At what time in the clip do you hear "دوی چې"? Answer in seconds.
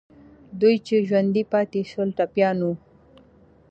0.59-0.95